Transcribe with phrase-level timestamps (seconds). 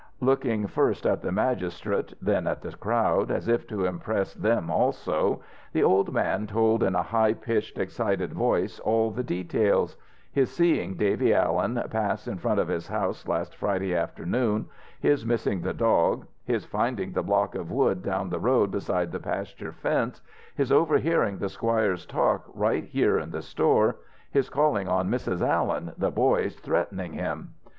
[0.19, 5.43] Looking first at the magistrate, then at the crowd, as if to impress them also,
[5.73, 9.95] the old man told in a high pitched, excited voice all the details
[10.31, 14.65] his seeing Davy Allen pass in front of his house last Friday afternoon,
[14.99, 19.19] his missing the dog, his finding the block of wood down the road beside the
[19.19, 20.23] pasture fence,
[20.55, 23.97] his over hearing the squire's talk right here in the store,
[24.31, 25.47] his calling on Mrs.
[25.47, 27.49] Allen, the boy's threatening him.